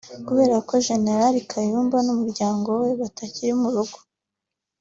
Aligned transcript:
kubera 0.27 0.57
ko 0.67 0.73
General 0.87 1.35
Kayumba 1.51 1.97
n’umuryango 2.05 2.67
we 2.81 2.89
batari 3.01 3.45
mu 3.59 3.69
rugo 3.75 3.97